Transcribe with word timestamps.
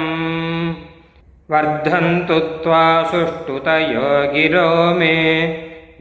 वर्धन्तु 1.52 2.40
त्वा 2.40 3.04
सुष्ठुतयो 3.04 4.34
गिरो 4.34 4.96
मे। 4.96 5.18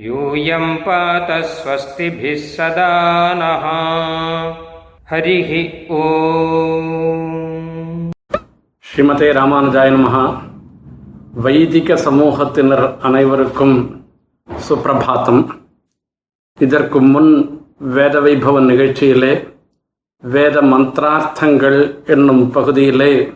यूयम् 0.00 0.76
पात 0.76 1.30
स्वस्तिभिः 1.30 2.36
सदा 2.36 2.92
नः। 3.36 3.66
हरिः 5.10 5.52
ओ 5.94 6.02
श्रीमते 8.82 9.32
रामानुजाय 9.32 9.90
नमः। 9.90 10.49
வைதிக 11.34 11.94
சமூகத்தினர் 11.94 12.98
அனைவருக்கும் 12.98 14.04
சுப்பிரபாத்தம். 14.48 15.50
இதற்கு 16.58 17.00
முன் 17.00 17.60
வேத 17.78 18.20
வைபவ 18.20 18.60
நிகழ்ச்சியிலே 18.60 19.48
வேத 20.22 20.62
மந்திரார்த்தங்கள் 20.62 22.04
என்னும் 22.06 22.50
பகுதியிலே 22.50 23.32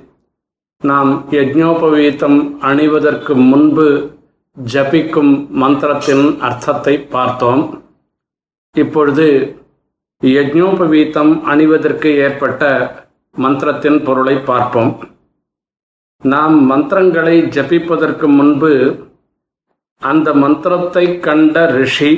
நாம் 0.80 1.24
யஜ்ஞோபவீதம் 1.30 2.58
அணிவதற்கு 2.60 3.34
முன்பு 3.34 4.16
ஜபிக்கும் 4.56 5.48
மந்திரத்தின் 5.48 6.38
அர்த்தத்தை 6.38 6.98
பார்த்தோம். 6.98 7.84
இப்பொழுது 8.72 9.56
யஜ்ஞோபவீதம் 10.22 11.42
அணிவதற்கு 11.42 12.06
ஏற்பட்ட 12.06 12.62
மந்திரத்தின் 13.36 14.04
பொருளை 14.04 14.36
பார்ப்போம். 14.36 15.13
நாம் 16.32 16.54
மந்திரங்களை 16.66 17.42
ஜபிப்பதற்கு 17.54 18.26
முன்பு 18.36 18.70
அந்த 20.02 20.34
மந்திரத்தை 20.34 21.18
கண்ட 21.18 21.66
ரிஷி 21.66 22.12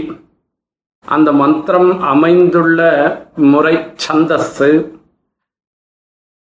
அந்த 1.05 1.33
மந்திரம் 1.33 1.91
அமைந்துள்ள 2.01 2.81
முறை 3.53 3.75
சந்தஸ்து 3.95 4.69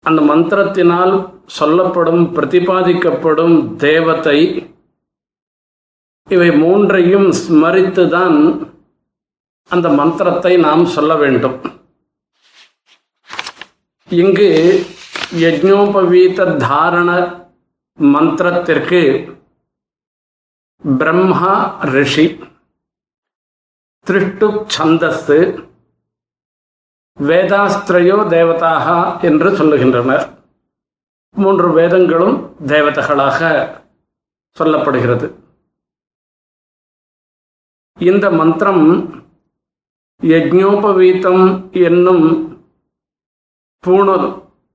அந்த 0.06 0.22
மந்திரத்தினால் 0.22 1.14
சொல்லப்படும் 1.46 2.24
பிரதிபாதிக்கப்படும் 2.36 3.76
தேவத்தை 3.76 4.38
இவை 6.30 6.50
மூன்றையும் 6.52 7.30
ஸ்மரித்துதான் 7.44 8.38
அந்த 9.70 9.90
மந்திரத்தை 9.90 10.58
நாம் 10.58 10.84
சொல்ல 10.86 11.16
வேண்டும். 11.16 11.58
இங்கு 14.10 14.50
யஜ்னோபவீத 15.36 16.58
தாரண 16.58 17.10
மந்திரத்திற்கு 18.02 19.02
பிரம்மா 20.98 21.80
ரிஷி 21.82 22.26
திருஷ்டு 24.06 24.48
சந்தஸ்து 24.68 25.38
வேதாஸ்திரையோ 27.20 28.18
தேவதாக 28.34 28.88
என்று 29.22 29.50
சொல்லுகின்றனர். 29.52 30.26
மூன்று 31.36 31.74
வேதங்களும் 31.74 32.56
தேவதைகளாக 32.66 33.40
சொல்லப்படுகிறது. 34.58 35.28
இந்த 38.00 38.32
மந்திரம் 38.32 38.86
யஜ்ஞோபவீதம் 40.22 41.72
என்னும் 41.72 42.26
பூணல் 43.88 44.28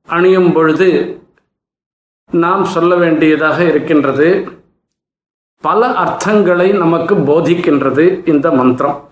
அணியும் 0.08 0.52
பொழுது 0.52 0.88
நாம் 2.30 2.64
சொல்ல 2.64 2.96
வேண்டியதாக 2.96 3.64
இருக்கின்றது. 3.64 4.48
பல 5.60 5.88
அர்த்தங்களை 5.88 6.76
நமக்கு 6.76 7.14
போதிக்கின்றது 7.14 8.28
இந்த 8.28 8.50
மந்திரம். 8.50 9.08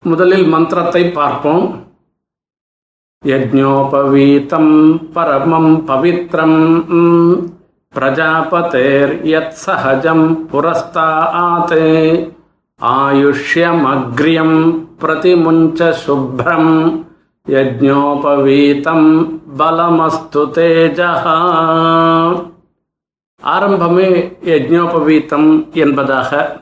முதலில் 0.00 0.44
மந்திரத்தை 0.44 1.10
பார்ப்போம். 1.10 1.86
யஜ்ஞோபவீதம் 3.24 5.00
பரமம் 5.12 5.82
பவித்ரம் 5.86 6.82
பிரஜாபதேர் 7.94 9.12
யத் 9.32 9.52
சஹஜம் 9.66 10.26
புரஸ்தாத் 10.52 12.32
ஆயுஷ்யமக்ரியம் 12.80 14.56
பிரதிமுஞ்ச 15.00 15.94
சுப்ரம் 16.06 17.04
யஜ்ஞோபவீதம் 17.48 19.40
பலமஸ்து 19.58 20.50
தேஜः 20.50 21.24
ஆரம்பமே 23.42 24.36
யஜ்ஞோபவீத்தம் 24.44 25.72
என்பதாக. 25.72 26.60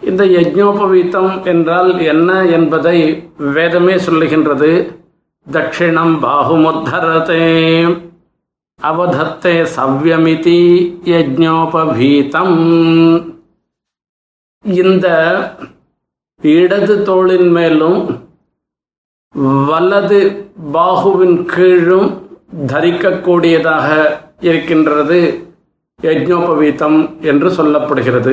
இந்த 0.00 0.24
யஜ்ஞோபவீத்தம் 0.24 1.44
என்றால் 1.44 1.98
என்ன 1.98 2.46
என்பதை 2.46 3.28
வேதமே 3.36 3.94
சொல்லுகின்றது. 3.94 5.00
தட்சிணம் 5.50 6.14
பாகுமுத்தரதே 6.22 7.46
அவதத்தே 8.82 9.66
சவ்யமிதி 9.76 10.60
யஜ்ஞோபவீதம் 11.04 12.56
இந்த 14.62 15.06
இடது 16.42 17.02
தோளின் 17.02 17.48
மேலும் 17.48 18.21
வலது 19.34 20.18
பாகுவின் 20.74 21.38
கீழும் 21.52 22.08
தரிக்கக்கூடியதாக 22.72 23.88
இருக்கின்றது 24.48 25.20
யஜ்ஞோபவீதம் 26.02 26.98
என்று 27.30 27.48
சொல்லப்படுகிறது. 27.58 28.32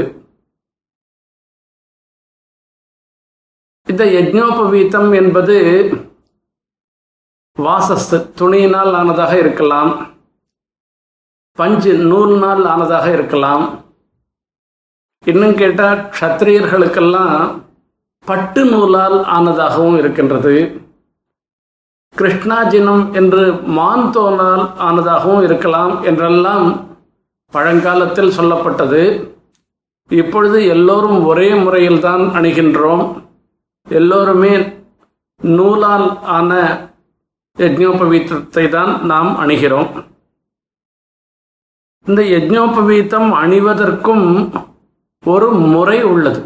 இந்த 3.92 4.04
யஜ்ஞோபவீதம் 4.16 5.10
என்பது 5.22 5.56
வாசஸ்து 7.58 8.18
துணியினால் 8.42 8.92
ஆனதாக 9.02 9.34
இருக்கலாம் 9.44 9.94
பஞ்சு 11.54 11.94
நூல்னால் 12.12 12.64
ஆனதாக 12.74 13.08
இருக்கலாம். 13.14 13.66
இன்னும் 15.32 15.56
கேட்டால் 15.56 16.04
க்ஷத்திரியர்களுக்கெல்லாம் 16.18 17.40
பட்டு 18.26 18.62
நூலால் 18.66 19.18
ஆனதாகவும் 19.38 19.98
இருக்கின்றது. 19.98 20.54
கிருஷ்ணாஜினம் 22.20 23.04
என்று 23.20 23.44
மான் 23.78 24.08
தோனால் 24.16 24.64
ஆனதாகவும் 24.88 25.44
இருக்கலாம் 25.48 25.94
என்றெல்லாம் 26.04 26.68
பழங்காலத்தில் 27.54 28.36
சொல்லப்பட்டது. 28.38 29.04
இப்பொழுது 30.12 30.60
எல்லோரும் 30.76 31.20
ஒரே 31.26 31.50
முறையில் 31.64 32.04
தான் 32.08 32.24
அணுகின்றோம். 32.38 33.04
எல்லோருமே 33.88 34.54
நூலால் 35.42 36.08
ஆன 36.38 36.52
யஜ்னோபவீத்தத்தை 37.58 38.66
தான் 38.70 38.92
நாம் 39.12 39.32
அணுகிறோம். 39.44 39.90
இந்த 42.06 42.22
யஜ்னோபவீத்தம் 42.36 43.30
அணிவதற்கும் 43.42 44.28
ஒரு 45.24 45.48
முறை 45.74 45.98
உள்ளது. 46.04 46.42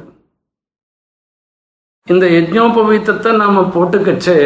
இந்த 2.08 2.26
யஜ்னோபவீத்தத்தை 2.38 3.32
நாம் 3.42 3.72
போட்டுக்கச்சு 3.76 4.38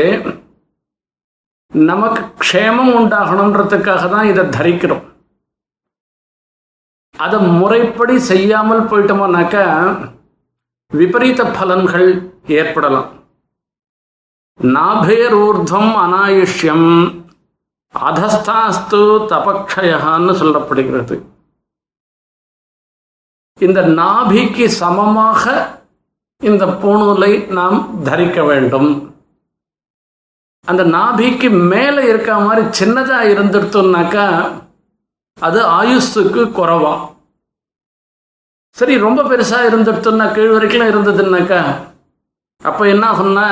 நமக்கு 1.73 2.21
க்ஷேமம் 2.43 2.91
உண்டாகணுன்றதுக்காக 2.99 4.03
தான் 4.13 4.29
இதை 4.31 4.43
தரிக்கிறோம். 4.57 5.05
அதை 7.15 7.37
முறைப்படி 7.59 8.15
செய்யாமல் 8.31 8.87
போயிட்டோம்னாக்க 8.89 9.55
விபரீத 10.91 11.43
பலன்கள் 11.57 12.09
ஏற்படலாம். 12.59 13.09
நாபேரூர்துவம் 14.59 15.93
அனாயுஷ்யம் 16.03 16.89
அதஸ்தாஸ்து 17.95 19.01
தபக்ஷயான்னு 19.31 20.33
சொல்லப்படுகிறது. 20.41 21.15
இந்த 23.65 23.81
நாபிக்கு 23.99 24.65
சமமாக 24.81 25.43
இந்த 26.49 26.63
பூணூலை 26.81 27.31
நாம் 27.57 27.77
தரிக்க 28.07 28.43
வேண்டும். 28.49 28.89
அந்த 30.69 30.83
நாபிக்கு 30.95 31.49
மேலே 31.71 32.01
இருக்க 32.11 32.39
மாதிரி 32.45 32.63
சின்னதாக 32.79 33.31
இருந்துட்டோம்னாக்கா 33.33 34.25
அது 35.39 35.59
ஆயுஸுக்கு 35.79 36.41
குறவா. 36.57 36.93
சரி 38.77 38.95
ரொம்ப 39.05 39.19
பெருசாக 39.23 39.69
இருந்துட்டோம்னா 39.69 40.25
கீழ் 40.33 40.53
வரைக்கும் 40.55 40.89
இருந்ததுன்னாக்கா 40.91 41.61
அப்போ 42.69 42.83
என்ன 42.93 43.03
ஆகும்னா 43.11 43.47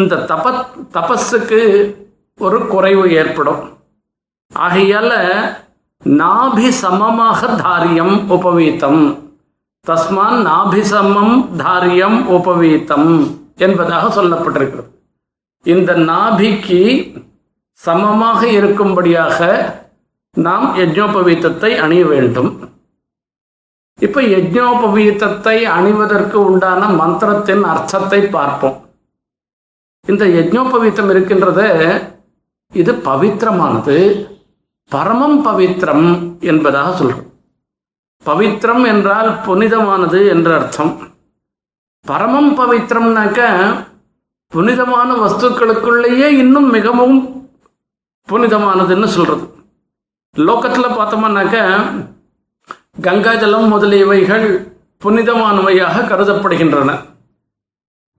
இந்த 0.00 0.14
தப 0.30 0.52
தபஸுக்கு 0.96 1.60
ஒரு 2.44 2.58
குறைவு 2.66 3.04
ஏற்படும். 3.20 3.62
ஆகையால 4.54 5.12
நாபி 6.20 6.68
சமமாக 6.82 7.40
தாரியம் 7.62 8.16
உபவீத்தம். 8.36 9.02
தஸ்மான் 9.86 10.38
நாபிசமம் 10.48 11.34
தாரியம் 11.62 12.18
உபவீத்தம். 12.36 13.10
என்பதாக 13.56 14.22
சொல்லப்பட்டிருக்கிறது. 14.22 14.90
இந்த 15.62 15.94
நாபிக்கு 15.94 16.80
சமமாக 17.72 18.46
இருக்கும்படியாக 18.46 19.72
நாம் 20.32 20.76
யஜ்னோபவீத்தத்தை 20.76 21.76
அணிய 21.76 22.04
வேண்டும். 22.04 22.72
இப்ப 24.00 24.22
யஜ்னோபவீத்தத்தை 24.22 25.62
அணிவதற்கு 25.62 26.32
உண்டான 26.32 26.86
மந்திரத்தின் 26.86 27.62
அர்த்தத்தை 27.62 28.20
பார்ப்போம். 28.20 28.86
இந்த 30.06 30.26
யஜ்னோபவீத்தம் 30.26 31.10
இருக்கின்றது 31.10 32.00
இது 32.72 32.92
பவித்திரமானது. 32.92 34.26
பரமம் 34.88 35.44
பவித்திரம் 35.44 36.38
என்பதாக 36.40 37.04
சொல்றோம். 37.04 37.30
பவித்திரம் 38.24 38.86
என்றால் 38.86 39.40
புனிதமானது 39.46 40.28
என்ற 40.28 40.54
அர்த்தம். 40.58 41.13
பரமம் 42.06 42.50
பவித்திரம்னாக்க 42.58 43.40
புனிதமான 44.48 45.10
வஸ்துக்களுக்குள்ளேயே 45.14 46.26
இன்னும் 46.42 46.70
மிகவும் 46.70 47.16
புனிதமானதுன்னு 48.28 49.04
சொல்றது. 49.04 49.44
லோக்கத்தில் 50.36 50.94
பார்த்தோம்னாக்க 50.98 51.56
கங்காஜலம் 53.02 53.66
முதலியவைகள் 53.72 54.46
புனிதமானவையாக 55.04 56.04
கருதப்படுகின்றன. 56.10 56.90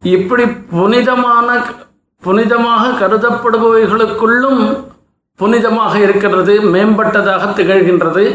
இப்படி 0.02 0.48
புனிதமான 0.48 1.48
புனிதமாக 2.24 2.84
கருதப்படுபவைகளுக்குள்ளும் 3.02 4.64
புனிதமாக 5.40 5.94
இருக்கிறது 5.96 6.54
மேம்பட்டதாக 6.74 7.44
திகழ்கின்றது 7.60 8.26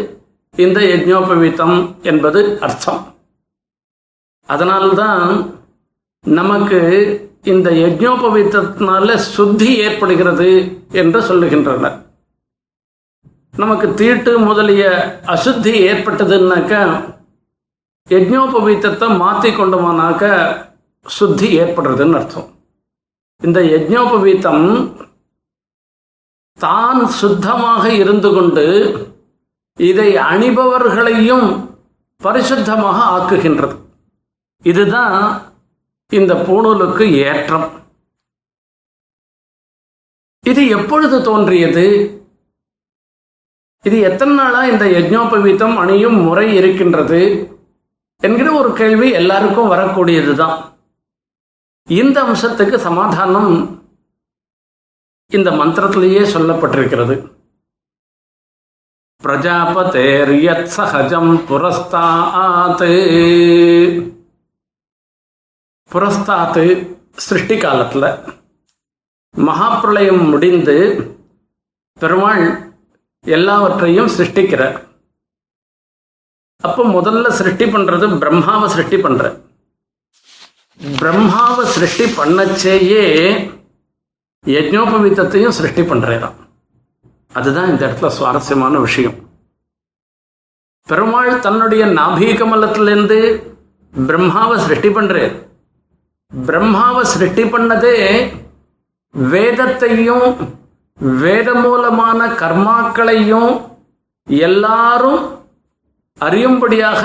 இந்த 0.56 0.80
யஜ்னோபவீத்தம் 0.80 1.76
என்பது 2.02 2.58
அர்த்தம். 2.60 3.02
அதனால்தான் 4.52 5.32
நமக்கு 6.24 6.80
இந்த 7.52 7.68
யஜ்னோபவீத்தத்தினால 7.82 9.14
சுத்தி 9.34 9.68
ஏற்படுகிறது 9.84 10.48
என்று 11.00 11.20
சொல்லுகின்றனர். 11.28 11.96
நமக்கு 13.62 13.86
தீட்டு 14.00 14.32
முதலிய 14.48 14.84
அசுத்தி 15.34 15.72
ஏற்பட்டதுன்னாக்க 15.90 16.74
யஜ்னோபவீத்தத்தை 18.14 19.08
மாற்றி 19.22 19.50
கொண்டோமானாக்க 19.50 20.24
சுத்தி 21.06 21.48
ஏற்படுறதுன்னு 21.62 22.18
அர்த்தம். 22.20 22.48
இந்த 23.42 23.60
யஜ்னோபவீத்தம் 23.74 24.66
தான் 26.58 27.02
சுத்தமாக 27.20 27.84
இருந்து 28.02 28.30
கொண்டு 28.36 28.66
இதை 29.90 30.08
அணிபவர்களையும் 30.30 31.46
பரிசுத்தமாக 32.24 32.98
ஆக்குகின்றது. 33.16 33.76
இதுதான் 34.62 35.42
இந்த 36.08 36.34
பூணூலுக்கு 36.34 37.12
ஏற்றம். 37.12 37.70
இது 40.46 40.68
எப்பொழுது 40.68 41.22
தோன்றியது? 41.22 41.84
இது 43.82 44.00
எத்தனை 44.00 44.34
நாளா 44.34 44.64
இந்த 44.64 44.84
யஜ்னோபவீதம் 44.84 45.76
அணியும் 45.76 46.22
முறை 46.22 46.54
இருக்கின்றது 46.54 47.48
என்கிற 48.20 48.52
ஒரு 48.52 48.72
கேள்வி 48.72 49.10
எல்லாருக்கும் 49.10 49.70
வரக்கூடியதுதான். 49.70 50.62
இந்த 51.86 52.22
அம்சத்துக்கு 52.22 52.76
சமாதானம் 52.76 53.82
இந்த 55.28 55.50
மந்திரத்திலேயே 55.50 56.22
சொல்லப்பட்டிருக்கிறது. 56.34 57.32
பிரஜாபதேர் 59.22 60.32
யத் 60.46 60.62
சகஜம் 60.62 61.36
புரஸ்தாத். 61.36 62.88
புரஸ்தாத்து 65.92 66.64
சிருஷ்டி 67.16 67.56
காலத்தில் 67.56 68.08
மகாப்பிரளயம் 69.36 70.28
முடிந்து 70.30 70.76
பெருமாள் 72.00 72.44
எல்லாவற்றையும் 73.26 74.12
சிருஷ்டிக்கிறார். 74.18 74.76
அப்போ 76.62 76.82
முதல்ல 76.84 77.28
சிருஷ்டி 77.28 77.64
பண்றது 77.64 78.06
பிரம்மாவை 78.22 78.66
சிருஷ்டி 78.66 78.96
பண்ணுற 78.96 79.42
பிரம்மாவை 81.00 81.64
சிருஷ்டி 81.74 82.04
பண்ணச்சேயே 82.04 83.04
யஜ்னோபவீத்தத்தையும் 84.46 85.56
சிருஷ்டி 85.58 85.82
பண்றாராம். 85.82 86.38
அதுதான் 87.32 87.68
இந்த 87.68 87.82
இடத்துல 87.86 88.06
சுவாரஸ்யமான 88.06 88.78
விஷயம். 88.78 89.18
பெருமாள் 90.86 91.38
தன்னுடைய 91.38 91.84
நாபீகமலத்திலிருந்து 91.86 93.20
பிரம்மாவை 94.06 94.56
சிருஷ்டி 94.58 94.88
பண்றார். 94.88 95.49
பிரம்மாவை 96.32 97.02
சிருஷ்டி 97.04 97.44
பண்ணதே 97.44 97.96
வேதத்தையும் 99.14 100.28
வேத 101.20 101.48
மூலமான 101.54 102.20
கர்மாக்களையும் 102.34 103.52
எல்லாரும் 104.26 105.20
அறியும்படியாக 106.18 107.02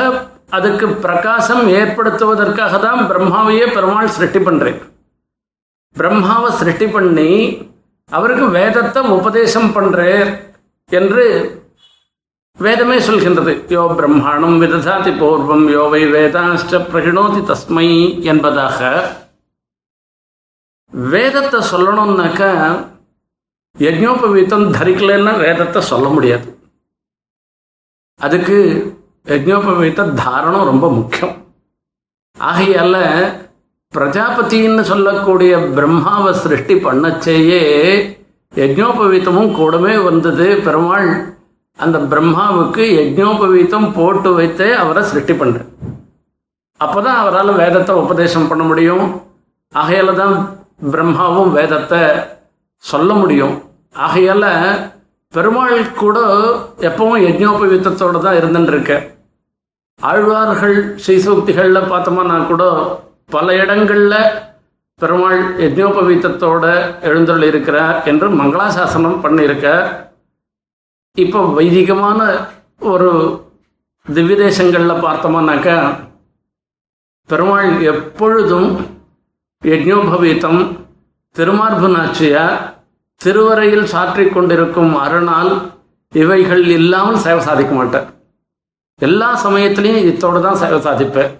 அதுக்கு 0.50 0.88
பிரகாசம் 1.00 1.64
ஏற்படுத்துவதற்காக 1.76 2.80
தான் 2.80 3.02
பிரம்மாவையே 3.06 3.66
பெருமாள் 3.68 4.14
சிருஷ்டி 4.16 4.40
பண்ணுறேன் 4.40 4.80
பிரம்மாவை 5.96 6.50
சிருஷ்டி 6.52 6.88
பண்ணி 6.88 7.30
அவருக்கு 8.10 8.48
வேதத்தை 8.50 9.02
உபதேசம் 9.12 9.70
பண்ணுறேன் 9.76 10.32
என்று 10.90 11.26
வேதமே 12.60 12.98
சொல்கின்றது. 12.98 13.54
யோ 13.68 13.96
பிரம்மாணம் 13.96 14.62
விததாதி 14.62 15.12
பூர்வம் 15.22 15.66
யோவை 15.70 16.02
வேதாஷ்ட 16.14 16.80
பிரகிணோதி 16.92 17.42
தஸ்மை 17.44 17.88
என்பதாக. 18.24 18.80
வேதத்தை 20.94 21.60
சொல்லணும்னாக்க 21.72 22.42
யஜ்னோபவீத்தம் 23.80 24.66
தரிக்கலன்னா 24.78 25.38
வேதத்தை 25.40 25.82
சொல்ல 25.82 26.08
முடியாது. 26.10 26.48
அதுக்கு 28.22 28.58
யஜ்னோபவீத்த 29.26 30.14
தாரணம் 30.24 30.70
ரொம்ப 30.72 30.92
முக்கியம். 30.92 31.36
ஆகையால 32.38 32.96
பிரஜாபதின்னு 33.94 34.82
சொல்லக்கூடிய 34.82 35.58
பிரம்மாவை 35.58 36.32
சிருஷ்டி 36.32 36.74
பண்ணச்சேயே 36.74 37.62
யஜ்னோபவீத்தமும் 38.56 39.56
கூடவே 39.60 39.98
வந்தது 39.98 40.48
பெருமாள் 40.66 41.10
அந்த 41.80 41.98
பிரம்மாவுக்கு 42.12 42.84
யஜ்னோபவீத்தம் 43.00 43.88
போட்டு 43.98 44.30
வைத்தே 44.34 44.68
அவரை 44.82 45.02
சிருஷ்டி 45.10 45.34
பண்ற. 45.34 45.58
அப்போதான் 46.82 47.20
அவரால் 47.22 47.60
வேதத்தை 47.62 47.94
உபதேசம் 48.04 48.48
பண்ண 48.48 48.64
முடியும். 48.64 49.06
ஆகையால 49.74 50.14
தான் 50.16 50.36
பிரம்மாவும் 50.94 51.52
வேதத்தை 51.58 52.02
சொல்ல 52.84 53.14
முடியும். 53.14 53.56
ஆகையால 54.06 54.46
பெருமாள் 55.34 55.78
கூட 56.02 56.18
எப்பவும் 56.88 57.24
யஜ்னோபவீத்தத்தோடு 57.28 58.20
தான் 58.26 58.38
இருந்துருக்க 58.40 58.92
ஆழ்வார்கள் 60.02 60.78
ஸ்ரீசூக்திகளில் 61.04 61.90
பார்த்தோம்னா 61.92 62.38
கூட 62.48 62.64
பல 63.36 63.54
இடங்களில் 63.64 64.18
பெருமாள் 65.00 65.40
யஜ்னோபவீத்தத்தோட 65.64 66.66
எழுந்தருள் 67.10 67.48
இருக்கிறார் 67.52 67.98
என்று 68.12 68.28
மங்களாசாசனம் 68.42 69.24
பண்ணியிருக்கார் 69.26 69.86
இப்போ 71.24 71.42
வைதிகமான 71.58 72.20
ஒரு 72.92 73.10
திவ்ய 74.08 74.36
தேசங்களில் 74.42 75.04
பார்த்தோம்னாக்கா 75.06 75.76
பெருமாள் 77.30 77.70
எப்பொழுதும் 77.92 78.70
யஜ்னோபவீத்தம் 79.64 80.60
திருமார்பு 81.36 81.88
நாச்சியார் 81.94 82.58
திருவரையில் 83.22 83.88
சாற்றி 83.94 84.26
கொண்டிருக்கும் 84.30 84.94
அருணால் 85.04 85.54
இவைகள் 86.14 86.64
இல்லாமல் 86.78 87.24
சேவை 87.26 87.42
சாதிக்க 87.48 87.74
மாட்டேன். 87.78 88.08
எல்லா 89.02 89.30
சமயத்திலையும் 89.46 90.06
இத்தோடு 90.12 90.40
தான் 90.46 90.60
சேவை 90.64 90.80
சாதிப்பேன். 90.88 91.32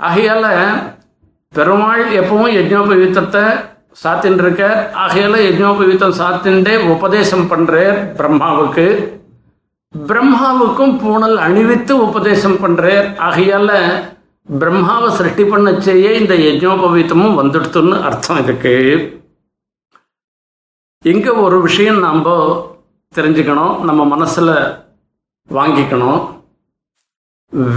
ஆகையால் 0.00 0.48
பெருமாள் 1.52 2.04
எப்பவும் 2.20 2.54
யஜ்னோபவீத்தத்தை 2.58 3.44
சாத்தின் 4.00 4.38
இருக்கார் 4.42 4.78
ஆகையால 5.02 5.34
யஜ்னோபவீத்தம் 5.46 6.16
சாத்தின்றே 6.20 6.74
உபதேசம் 6.88 7.50
பண்றார் 7.50 7.98
பிரம்மாவுக்கு. 8.18 8.86
பிரம்மாவுக்கும் 10.06 10.94
பூணல் 11.02 11.36
அணிவித்து 11.46 11.92
உபதேசம் 12.08 12.56
பண்றார். 12.62 13.08
ஆகையால 13.28 13.70
பிரம்மாவை 14.58 15.08
சிருஷ்டி 15.08 15.42
பண்ணச்சேயே 15.42 16.10
இந்த 16.20 16.34
யஜ்னோபவீதமும் 16.34 17.38
வந்துடுத்துன்னு 17.40 18.02
அர்த்தம் 18.02 18.42
இருக்கு 18.44 18.76
இங்க 21.04 21.34
ஒரு 21.34 21.62
விஷயம் 21.62 21.98
நாம் 21.98 22.24
தெரிஞ்சுக்கணும் 23.14 23.80
நம்ம 23.80 24.02
மனசுல 24.16 24.50
வாங்கிக்கணும். 25.50 26.20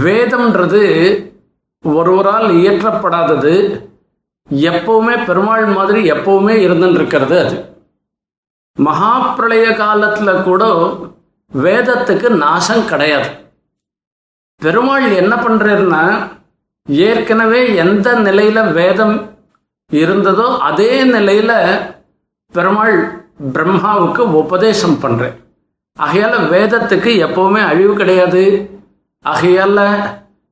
வேதம்ன்றது 0.04 0.82
ஒருவரால் 1.82 2.48
இயற்றப்படாதது 2.50 3.54
எப்பவுமே 4.50 5.24
பெருமாள் 5.24 5.64
மாதிரி 5.64 6.10
எப்பவுமே 6.10 6.54
இருந்துன்னு 6.66 6.94
இருக்கிறது 6.94 7.46
அது. 7.46 7.74
மகா 8.74 9.18
பிரளய 9.18 9.68
காலத்துல 9.68 10.42
கூட 10.42 10.64
வேதத்துக்கு 11.52 12.28
நாசம் 12.28 12.86
கிடையாது. 12.86 13.28
பெருமாள் 14.56 15.10
என்ன 15.10 15.36
பண்றாருன்னா 15.36 16.30
ஏற்கனவே 16.88 17.74
எந்த 17.74 18.12
நிலையில 18.12 18.72
வேதம் 18.72 19.30
இருந்ததோ 19.92 20.58
அதே 20.58 21.04
நிலையில 21.04 21.52
பெருமாள் 22.52 23.24
பிரம்மாவுக்கு 23.52 24.18
உபதேசம் 24.18 24.98
பண்றேன் 24.98 25.44
ஆகையால 25.98 26.34
வேதத்துக்கு 26.52 27.10
எப்பவுமே 27.26 27.66
அழிவு 27.66 27.94
கிடையாது. 27.94 28.70
ஆகையால 29.24 29.80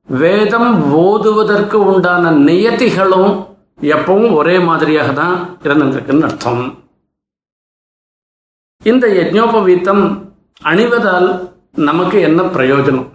வேதம் 0.06 0.92
ஓதுவதற்கு 0.92 1.74
உண்டான 1.74 2.30
நியத்திகளும் 2.30 3.52
எப்பவும் 3.80 4.34
ஒரே 4.34 4.58
மாதிரியாக 4.58 5.12
தான் 5.12 5.58
இருந்திருக்குன்னு 5.62 6.22
அர்த்தம். 6.22 6.78
இந்த 8.82 9.08
யஜ்ஞோபவீத்தம் 9.08 10.28
அணிவதால் 10.62 11.48
நமக்கு 11.72 12.20
என்ன 12.20 12.42
பிரயோஜனம்? 12.42 13.08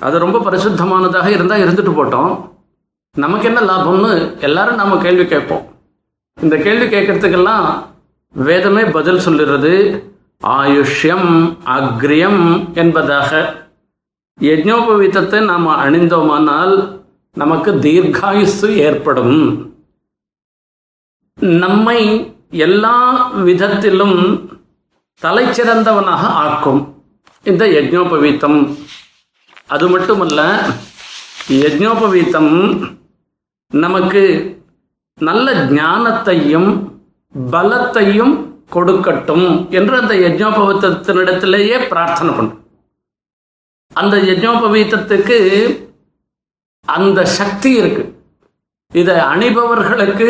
அது 0.00 0.18
ரொம்ப 0.18 0.38
பரிசுத்தமானதாக 0.38 1.26
இருந்தால் 1.26 1.62
இருந்துட்டு 1.64 1.92
போட்டோம். 1.96 2.50
நமக்கு 3.16 3.46
என்ன 3.46 3.60
லாபம்னு 3.60 4.40
எல்லாரும் 4.40 4.74
நாம் 4.74 5.00
கேள்வி 5.00 5.26
கேட்போம். 5.26 5.64
இந்த 6.42 6.56
கேள்வி 6.56 6.96
கேட்கறதுக்கெல்லாம் 6.96 7.66
வேதமே 8.32 8.84
பதில் 8.84 9.24
சொல்லுறது 9.26 10.02
ஆயுஷ்யம் 10.42 11.56
அக்ரியம் 11.64 12.74
என்பதாக. 12.74 13.54
யஜ்ஞோபவீத்தத்தை 14.40 15.44
நாம் 15.44 15.66
அணிந்தோமானால் 15.66 17.02
நமக்கு 17.32 17.72
தீர்காயுசு 17.72 18.68
ஏற்படும். 18.68 19.73
நம்மை 21.38 22.00
எல்லா 22.50 22.96
விதத்திலும் 23.46 24.18
தலைச்சிறந்தவனாக 25.22 26.24
ஆக்கும். 26.44 26.80
இந்த 27.44 27.64
யஜ்னோபவீத்தம் 27.66 28.58
அது 29.66 29.88
மட்டுமல்ல 29.88 30.40
யஜ்னோபவீத்தம் 31.48 32.52
நமக்கு 33.84 34.22
நல்ல 35.20 35.52
ஞானத்தையும் 35.80 36.70
பலத்தையும் 37.50 38.34
கொடுக்கட்டும் 38.74 39.70
என்று 39.70 39.94
அந்த 40.00 40.14
யஜ்ஞோபவீத்தத்தினிடத்திலேயே 40.14 41.76
பிரார்த்தனை 41.88 42.34
பண்ணும். 42.34 42.60
அந்த 43.92 44.16
யஜ்னோபவீத்தத்துக்கு 44.30 45.38
அந்த 46.86 47.20
சக்தி 47.38 47.70
இருக்கு. 47.80 48.04
இதை 48.92 49.14
அணிபவர்களுக்கு 49.14 50.28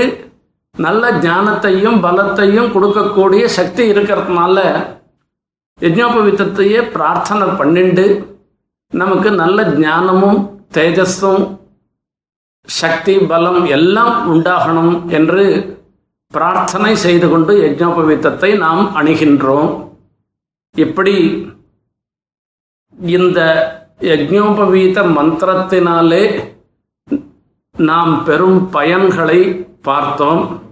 நல்ல 0.75 1.11
ஞானத்தையும் 1.21 1.99
பலத்தையும் 2.05 2.73
கொடுக்கக்கூடிய 2.75 3.45
சக்தி 3.45 3.83
இருக்கிறதுனால 3.93 4.59
யஜ்ஞோபவீத்தத்தையே 5.81 6.81
பிரார்த்தனை 6.95 7.47
பண்ணிண்டு 7.47 8.07
நமக்கு 8.93 9.31
நல்ல 9.31 9.65
ஞானமும் 9.65 10.41
தேஜஸும் 10.73 11.45
சக்தி 12.69 13.19
பலம் 13.19 13.65
எல்லாம் 13.65 14.33
உண்டாகணும் 14.33 15.09
என்று 15.09 15.45
பிரார்த்தனை 16.33 16.97
செய்து 16.97 17.29
கொண்டு 17.29 17.53
யஜ்ஞோபவீத்தத்தை 17.55 18.59
நாம் 18.59 18.95
அணுகின்றோம். 18.97 19.71
இப்படி 20.77 21.17
இந்த 22.99 23.41
யஜ்னோபவீத 24.01 24.99
மந்திரத்தினாலே 25.17 26.25
நாம் 27.77 28.25
பெரும் 28.25 28.71
பயன்களை 28.73 29.41
பார்த்தோம். 29.83 30.64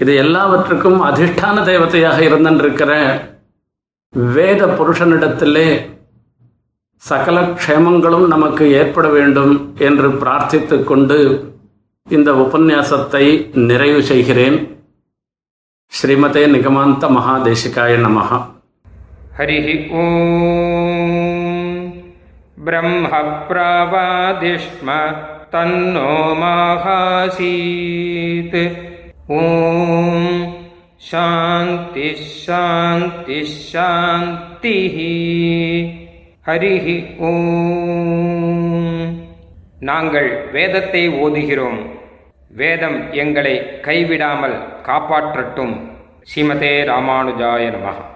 இது 0.00 0.14
எல்லாவற்றுக்கும் 0.16 0.98
அதிஷ்டான 1.04 1.62
தெய்வத்தையாக 1.64 2.18
இருந்திருக்கிற 2.20 2.92
வேத 4.12 4.66
புருஷனிடத்திலே 4.66 5.68
சகல 6.96 7.40
க்ஷேமங்களும் 7.40 8.26
நமக்கு 8.26 8.72
ஏற்பட 8.72 9.08
வேண்டும் 9.08 9.74
என்று 9.78 10.08
பிரார்த்தித்து 10.08 10.84
கொண்டு 10.84 11.18
இந்த 12.10 12.32
உபன்யாசத்தை 12.32 13.24
நிறைவு 13.68 14.02
செய்கிறேன். 14.02 14.58
ஸ்ரீமதே 15.92 16.44
நிகமாந்த 16.54 17.08
மகாதேசிகாய 17.16 17.92
நமக 18.06 18.30
ஹரி 19.38 19.58
ஓம். 20.00 21.84
பிரம்ம 22.64 23.08
பிராவாதிஷ்ம 23.48 24.88
தன்னோ 25.52 26.12
மாகாசீத். 26.42 27.36
ஓம் 29.28 30.54
சாந்தி 30.96 32.16
ஷாந்தி 32.46 33.46
ஷாந்தி 33.72 34.78
ஹரிஹி 36.46 37.18
ஓம் 37.18 39.18
நாங்கள் 39.80 40.52
வேதத்தை 40.52 41.08
ஓதுகிறோம். 41.08 41.86
வேதம் 42.48 43.12
எங்களை 43.12 43.62
கைவிடாமல் 43.82 44.82
காப்பாற்றட்டும். 44.82 45.90
ஸ்ரீமதே 46.28 46.92
ராமானுஜாய 46.92 47.74
நமகா 47.74 48.15